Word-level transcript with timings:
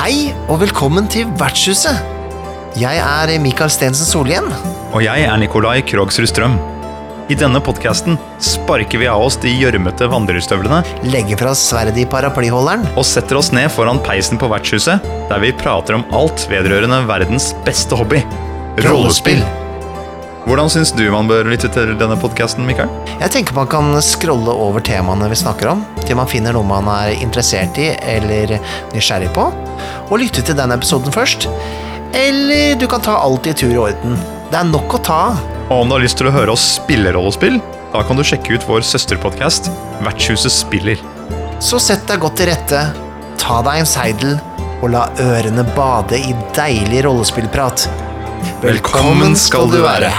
Hei 0.00 0.32
og 0.50 0.58
velkommen 0.62 1.06
til 1.12 1.28
Vertshuset. 1.40 2.00
Jeg 2.80 2.98
er 2.98 3.32
Mikael 3.42 3.70
Stensen 3.72 4.08
Solhjem. 4.08 4.48
Og 4.90 5.04
jeg 5.04 5.24
er 5.28 5.40
Nikolai 5.40 5.80
Krogsrud 5.86 6.28
Strøm. 6.30 6.58
I 7.30 7.36
denne 7.38 7.60
podkasten 7.62 8.18
sparker 8.42 8.98
vi 8.98 9.06
av 9.06 9.22
oss 9.22 9.36
de 9.38 9.52
gjørmete 9.54 10.08
vandrerstøvlene 10.10 10.80
Legger 11.06 11.38
fra 11.38 11.52
oss 11.54 11.62
sverdet 11.70 12.00
i 12.02 12.08
paraplyholderen 12.10 12.88
og 12.96 13.06
setter 13.06 13.38
oss 13.38 13.52
ned 13.54 13.70
foran 13.70 14.02
peisen 14.02 14.40
på 14.40 14.50
vertshuset, 14.50 15.06
der 15.30 15.44
vi 15.44 15.54
prater 15.54 16.00
om 16.00 16.06
alt 16.10 16.48
vedrørende 16.50 17.04
verdens 17.06 17.52
beste 17.66 17.98
hobby 17.98 18.24
rollespill. 18.82 19.44
Hvordan 20.48 20.70
syns 20.72 20.90
du 20.96 21.02
man 21.12 21.28
bør 21.28 21.44
lytte 21.50 21.68
til 21.72 21.92
denne 22.00 22.16
podkasten, 22.18 22.64
Mikael? 22.64 22.88
Jeg 23.20 23.32
tenker 23.34 23.56
man 23.56 23.68
kan 23.70 23.92
scrolle 24.04 24.52
over 24.52 24.80
temaene 24.84 25.28
vi 25.28 25.36
snakker 25.36 25.68
om, 25.74 25.82
til 26.00 26.16
man 26.16 26.30
finner 26.30 26.56
noe 26.56 26.64
man 26.66 26.88
er 26.88 27.12
interessert 27.20 27.76
i 27.78 27.90
eller 27.98 28.56
nysgjerrig 28.94 29.28
på, 29.36 29.50
og 30.08 30.22
lytte 30.22 30.42
til 30.46 30.56
den 30.56 30.72
episoden 30.72 31.12
først. 31.12 31.44
Eller 32.16 32.72
du 32.80 32.86
kan 32.90 33.04
ta 33.04 33.18
alt 33.20 33.46
i 33.46 33.54
tur 33.54 33.74
og 33.74 33.90
orden. 33.90 34.16
Det 34.50 34.58
er 34.58 34.70
nok 34.72 34.96
å 34.96 35.02
ta 35.04 35.18
av. 35.28 35.44
Og 35.68 35.84
om 35.84 35.92
du 35.92 35.98
har 35.98 36.04
lyst 36.06 36.18
til 36.18 36.30
å 36.30 36.34
høre 36.34 36.56
oss 36.56 36.64
spille 36.80 37.12
rollespill, 37.14 37.60
da 37.92 38.02
kan 38.06 38.18
du 38.18 38.24
sjekke 38.26 38.56
ut 38.56 38.66
vår 38.66 38.82
søsterpodkast 38.86 39.68
Vertshuset 40.06 40.54
spiller. 40.54 41.04
Så 41.60 41.78
sett 41.82 42.08
deg 42.08 42.24
godt 42.24 42.40
til 42.40 42.48
rette, 42.50 42.82
ta 43.38 43.60
deg 43.66 43.84
en 43.84 43.92
seidel, 43.92 44.38
og 44.80 44.88
la 44.96 45.04
ørene 45.20 45.68
bade 45.76 46.16
i 46.16 46.32
deilig 46.56 47.04
rollespillprat. 47.04 47.90
Velkommen 48.64 49.36
skal 49.36 49.68
du 49.68 49.82
være. 49.84 50.10